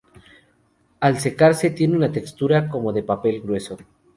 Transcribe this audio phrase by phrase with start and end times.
[0.99, 3.77] Al secarse tiene una textura como de papel grueso.